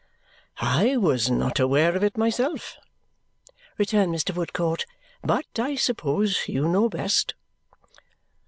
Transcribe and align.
"I 0.57 0.97
was 0.97 1.29
not 1.29 1.59
aware 1.59 1.95
of 1.95 2.03
it 2.03 2.17
myself," 2.17 2.75
returned 3.77 4.11
Mr. 4.15 4.33
Woodcourt; 4.35 4.87
"but 5.21 5.45
I 5.59 5.75
suppose 5.75 6.47
you 6.47 6.67
know 6.67 6.89
best." 6.89 7.35